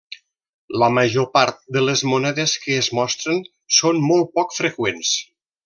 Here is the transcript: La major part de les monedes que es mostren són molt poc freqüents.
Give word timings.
La 0.83 0.87
major 0.93 1.27
part 1.35 1.59
de 1.77 1.83
les 1.83 2.03
monedes 2.13 2.57
que 2.65 2.79
es 2.85 2.89
mostren 3.01 3.39
són 3.81 4.03
molt 4.09 4.33
poc 4.41 4.59
freqüents. 4.63 5.17